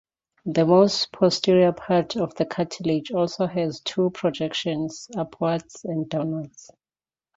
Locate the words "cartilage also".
2.47-3.45